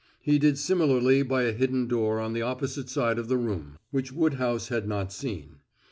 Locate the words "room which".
3.37-4.11